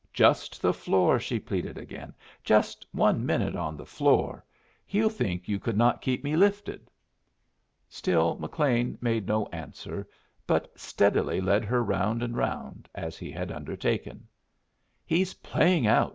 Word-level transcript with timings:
"Just 0.13 0.63
the 0.63 0.73
floor," 0.73 1.19
she 1.19 1.39
pleaded 1.39 1.77
again. 1.77 2.15
"Just 2.43 2.87
one 2.91 3.23
minute 3.23 3.55
on 3.55 3.77
the 3.77 3.85
floor. 3.85 4.43
He'll 4.87 5.11
think 5.11 5.47
you 5.47 5.59
could 5.59 5.77
not 5.77 6.01
keep 6.01 6.23
me 6.23 6.35
lifted." 6.35 6.89
Still 7.87 8.35
McLean 8.39 8.97
made 8.99 9.27
no 9.27 9.45
answer, 9.51 10.07
but 10.47 10.71
steadily 10.75 11.39
led 11.39 11.63
her 11.65 11.83
round 11.83 12.23
and 12.23 12.35
round, 12.35 12.89
as 12.95 13.19
he 13.19 13.29
had 13.31 13.51
undertaken. 13.51 14.27
"He's 15.05 15.35
playing 15.35 15.85
out!" 15.85 16.09